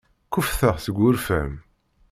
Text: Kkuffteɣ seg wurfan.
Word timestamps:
Kkuffteɣ 0.27 0.75
seg 0.79 0.95
wurfan. 0.99 1.51